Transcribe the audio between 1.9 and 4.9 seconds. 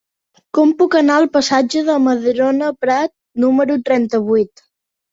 de Madrona Prat número trenta-vuit?